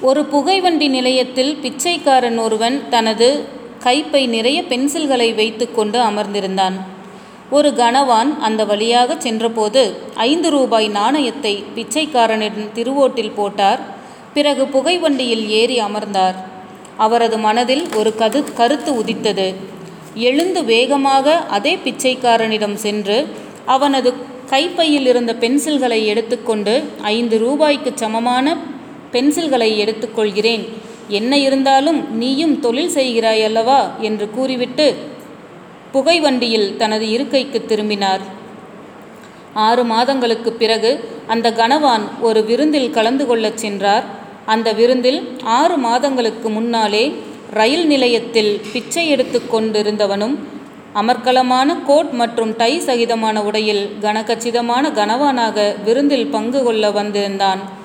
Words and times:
ஒரு 0.00 0.24
புகைவண்டி 0.24 0.88
நிலையத்தில் 0.88 1.56
பிச்சைக்காரன் 1.56 2.38
ஒருவன் 2.38 2.88
தனது 2.88 3.44
கைப்பை 3.84 4.26
நிறைய 4.26 4.62
பென்சில்களை 4.62 5.34
வைத்துக்கொண்டு 5.34 5.98
அமர்ந்திருந்தான். 6.00 6.76
ஒரு 7.50 7.70
கனவான் 7.70 8.38
அந்த 8.38 8.64
வழியாகச் 8.64 9.20
சென்றபோது 9.20 9.96
ஐந்து 10.14 10.50
ரூபாய் 10.50 10.88
நாணயத்தை 10.88 11.64
பிச்சைக்காரனின் 11.74 12.68
திருவோட்டில் 12.74 13.34
போட்டார். 13.34 13.80
பிறகு 14.34 14.64
புகைவண்டியில் 14.66 15.48
ஏறி 15.48 15.78
அமர்ந்தார். 15.78 16.34
அவரது 16.96 17.38
மனதில் 17.38 17.84
ஒரு 17.96 18.14
கருத்து 18.54 18.96
உதித்தது. 18.96 19.54
எழுந்து 20.14 20.64
வேகமாக 20.64 21.36
அதே 21.36 21.76
பிச்சைக்காரனிடம் 21.76 22.74
சென்று 22.74 23.28
அவனது 23.66 24.14
கைப்பையில் 24.46 25.06
இருந்த 25.06 25.36
பென்சில்களை 25.40 26.04
எடுத்துக்கொண்டு 26.04 26.88
ஐந்து 27.02 27.38
ரூபாய்க்கு 27.38 27.92
சமமான 27.94 28.56
பென்சில்களை 29.12 29.78
எடுத்துக்கொள்கிறேன் 29.78 30.68
என்ன 31.08 31.38
இருந்தாலும் 31.38 32.16
நீயும் 32.16 32.60
தொழில் 32.60 32.90
செய்கிறாய் 32.90 33.44
அல்லவா? 33.44 33.90
என்று 34.00 34.30
கூறிவிட்டு 34.30 34.96
புகை 35.92 36.20
வண்டியில் 36.20 36.76
தனது 36.76 37.08
இருக்கைக்கு 37.08 37.64
திரும்பினார். 37.64 38.20
ஆறு 39.54 39.84
மாதங்களுக்குப் 39.84 40.58
பிறகு 40.58 41.08
அந்த 41.26 41.50
கனவான் 41.50 42.20
ஒரு 42.20 42.44
விருந்தில் 42.44 42.90
கலந்து 42.90 43.26
கொள்ளச் 43.26 43.58
சென்றார். 43.58 44.04
அந்த 44.46 44.72
விருந்தில் 44.72 45.36
ஆறு 45.42 45.76
மாதங்களுக்கு 45.76 46.48
முன்னாலே 46.48 47.14
ரயில் 47.50 47.86
நிலையத்தில் 47.86 48.60
பிச்சை 48.72 49.08
எடுத்து 49.08 49.42
கொண்டிருந்தவனும் 49.52 50.36
அமர்க்கலமான 50.94 51.76
கோட் 51.86 52.10
மற்றும் 52.10 52.54
டை 52.56 52.80
சகிதமான 52.80 53.42
உடையில் 53.42 53.90
கனகச்சிதமான 54.00 54.90
கனவானாக 54.90 55.82
விருந்தில் 55.82 56.26
பங்கு 56.26 56.62
கொள்ள 56.62 56.90
வந்திருந்தான். 56.90 57.77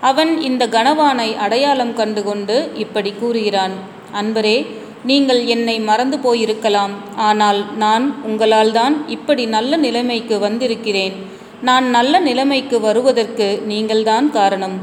அவன் 0.00 0.40
இந்த 0.40 0.66
கனவானை 0.66 1.36
அடையாளம் 1.36 1.94
கண்டு 1.94 2.22
கொண்டு 2.24 2.72
கூறுகிறான் 3.18 3.72
அன்பரே 4.14 4.66
நீங்கள் 5.04 5.44
என்னை 5.44 5.80
மறந்து 5.80 6.16
போயிருக்கலாம். 6.16 6.90
ஆனால் 7.16 7.76
நான் 7.76 8.22
உங்களால் 8.22 8.72
தான் 8.72 9.08
இப்படி 9.08 9.46
நல்ல 9.46 9.76
நிலைமைக்கு 9.76 10.38
வந்திருக்கிறேன். 10.38 11.12
நான் 11.62 11.90
நல்ல 11.90 12.20
நிலைமைக்கு 12.20 12.80
வருவதற்கு 12.80 13.62
நீங்கள்தான் 13.64 14.30
காரணம். 14.30 14.78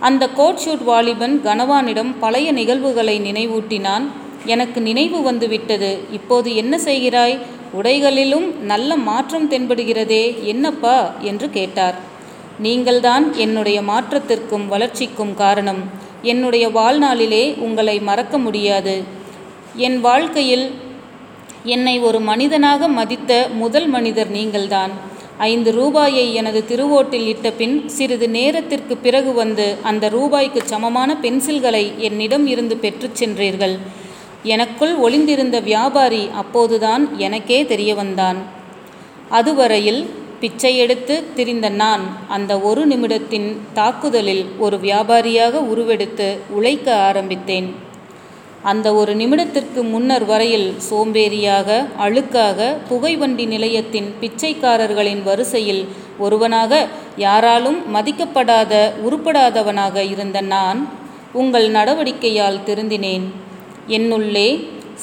அந்த 0.00 0.28
கோட்ஷூட் 0.36 0.84
வாலிபன் 0.84 1.40
கனவானிடம் 1.44 2.14
பழைய 2.20 2.52
நிகழ்வுகளை 2.52 3.20
நினைவூட்டினான். 3.20 4.02
எனக்கு 4.44 4.80
நினைவு 4.80 5.22
வந்து 5.22 5.48
விட்டது. 5.48 5.98
இப்போது 6.12 6.54
என்ன 6.54 6.78
செய்கிறாய்? 6.78 7.38
உடைகளிலும் 7.82 8.60
நல்ல 8.60 8.96
மாற்றம் 8.96 9.50
தென்படுகிறதே 9.50 10.42
என்னப்பா? 10.42 11.10
என்று 11.20 11.50
கேட்டார். 11.50 11.94
நீங்கள்தான் 12.58 13.34
என்னுடைய 13.34 13.82
மாற்றத்திற்கும் 13.82 14.66
வளர்ச்சிக்கும் 14.66 15.34
காரணம். 15.34 15.78
என்னுடைய 16.22 16.68
வாழ்நாளிலே 16.68 17.58
உங்களை 17.58 18.00
மறக்க 18.00 18.38
முடியாது. 18.38 19.02
என் 19.76 20.00
வாழ்க்கையில் 20.00 20.70
என்னை 21.64 21.98
ஒரு 21.98 22.20
மனிதனாக 22.20 22.88
மதித்த 22.88 23.48
முதல் 23.54 23.86
மனிதர் 23.86 24.30
நீங்கள்தான். 24.30 24.90
ஐந்து 25.38 25.72
ரூபாயை 25.72 26.34
எனது 26.34 26.64
திருவோட்டில் 26.68 27.26
இட்ட 27.26 27.50
பின் 27.50 27.88
சிறிது 27.88 28.28
நேரத்திற்கு 28.28 28.96
பிறகு 28.96 29.32
வந்து 29.32 29.76
அந்த 29.82 30.08
ரூபாய்க்கு 30.08 30.62
சமமான 30.64 31.16
பென்சில்களை 31.22 31.96
என்னிடம் 31.96 32.46
இருந்து 32.46 32.76
பெற்றுச் 32.76 33.24
சென்றீர்கள். 33.24 33.78
எனக்குள் 34.42 34.94
ஒளிந்திருந்த 34.94 35.60
வியாபாரி 35.60 36.28
அப்போதுதான் 36.34 37.18
எனக்கே 37.18 37.62
தெரியவந்தான். 37.62 38.36
அதுவரையில் 39.28 40.10
பிச்சை 40.42 40.76
எடுத்துத் 40.76 41.36
திரிந்த 41.36 41.68
நான் 41.68 42.04
அந்த 42.28 42.58
ஒரு 42.58 42.86
நிமிடத்தின் 42.86 43.56
தாக்குதலில் 43.74 44.46
ஒரு 44.58 44.76
வியாபாரியாக 44.76 45.52
உருவெடுத்து 45.52 46.38
உழைக்க 46.50 46.94
ஆரம்பித்தேன். 46.94 47.74
அந்த 48.62 48.94
ஒரு 48.94 49.16
நிமிடத்திற்கு 49.16 49.82
முன்னர் 49.90 50.24
வரையில் 50.24 50.74
சோம்பேறியாக 50.90 51.86
அழுக்காக 51.98 52.76
புகைவண்டி 52.88 53.46
நிலையத்தின் 53.46 54.14
பிச்சைக்காரர்களின் 54.20 55.22
வரிசையில் 55.22 55.88
ஒருவனாக 56.18 56.88
யாராலும் 57.16 57.80
மதிக்கப்படாத 57.94 58.90
உருப்படாதவனாக 59.06 59.96
இருந்த 60.10 60.40
நான் 60.40 60.88
உங்கள் 61.32 61.70
நடவடிக்கையால் 61.70 62.60
திருந்தினேன். 62.66 63.26
என்னுள்ளே 63.88 64.48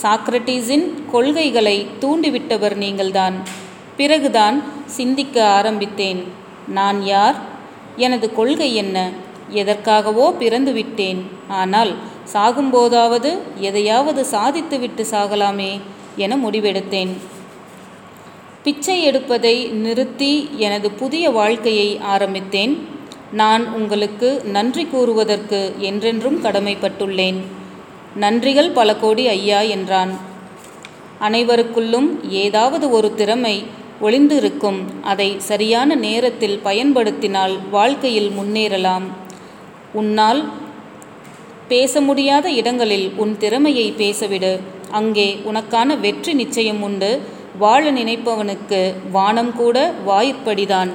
சாக்ரட்டீஸின் 0.02 0.86
கொள்கைகளை 1.12 1.88
தூண்டிவிட்டவர் 2.02 2.76
நீங்கள்தான். 2.76 3.68
பிறகுதான் 4.00 4.58
சிந்திக்க 4.86 5.36
ஆரம்பித்தேன். 5.48 6.20
நான் 6.68 7.00
யார்? 7.04 7.38
எனது 7.96 8.28
கொள்கை 8.34 8.76
என்ன? 8.76 8.98
எதற்காகவோ 9.54 10.26
பிறந்து 10.38 10.72
விட்டேன். 10.72 11.20
ஆனால் 11.48 11.92
சாகும்போதாவது 12.34 13.32
எதையாவது 13.56 14.22
சாதித்துவிட்டு 14.32 15.04
சாகலாமே 15.12 15.72
என 16.16 16.38
முடிவெடுத்தேன். 16.38 17.12
பிச்சை 18.64 18.98
எடுப்பதை 19.04 19.56
நிறுத்தி 19.86 20.50
எனது 20.58 20.92
புதிய 20.92 21.30
வாழ்க்கையை 21.30 21.90
ஆரம்பித்தேன். 22.14 22.74
நான் 23.32 23.66
உங்களுக்கு 23.74 24.30
நன்றி 24.46 24.86
கூறுவதற்கு 24.86 25.62
என்றென்றும் 25.78 26.44
கடமைப்பட்டுள்ளேன். 26.44 27.40
நன்றிகள் 28.20 28.72
பல 28.74 28.96
கோடி 28.96 29.28
ஐயா 29.28 29.60
என்றான். 29.76 30.14
அனைவருக்குள்ளும் 31.22 32.10
ஏதாவது 32.30 32.86
ஒரு 32.92 33.10
திறமை 33.16 33.56
ஒளிந்திருக்கும். 34.02 34.80
அதை 35.02 35.36
சரியான 35.40 35.96
நேரத்தில் 35.96 36.60
பயன்படுத்தினால் 36.60 37.56
வாழ்க்கையில் 37.70 38.30
முன்னேறலாம். 38.30 39.08
உன்னால் 39.94 40.42
பேச 41.68 42.02
முடியாத 42.02 42.50
இடங்களில் 42.52 43.12
உன் 43.16 43.38
திறமையை 43.38 43.92
பேசவிடு. 43.92 44.60
அங்கே 44.92 45.40
உனக்கான 45.46 46.00
வெற்றி 46.00 46.34
நிச்சயம் 46.34 46.82
உண்டு. 46.82 47.22
வாழ 47.60 47.92
நினைப்பவனுக்கு 47.92 48.94
வானம் 49.12 49.54
கூட 49.56 49.94
வாயிற்படிதான். 50.08 50.92